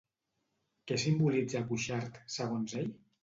Què 0.91 0.97
simbolitza 1.03 1.63
Cuixart, 1.67 2.19
segons 2.39 2.77
ell? 2.83 2.91